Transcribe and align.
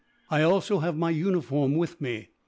I 0.31 0.41
also 0.41 0.79
have 0.79 0.95
my 0.97 1.11
uniform 1.11 1.75
with 1.75 2.01
me. 2.01 2.29